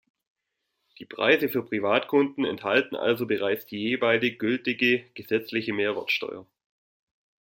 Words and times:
Die 0.97 1.05
Preise 1.05 1.47
für 1.47 1.61
Privatkunden 1.63 2.43
enthalten 2.43 2.95
also 2.95 3.27
bereits 3.27 3.67
die 3.67 3.77
jeweilig 3.77 4.39
gültige 4.39 5.07
gesetzliche 5.13 5.73
Mehrwertsteuer. 5.73 6.47